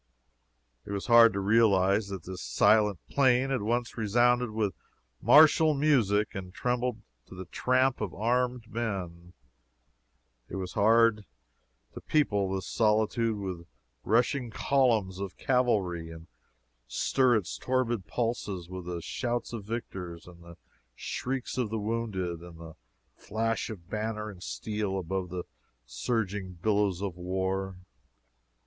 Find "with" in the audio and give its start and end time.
4.49-4.73, 13.37-13.67, 18.69-18.85